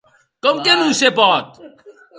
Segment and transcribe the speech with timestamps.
[0.45, 1.47] Com que non se pòt?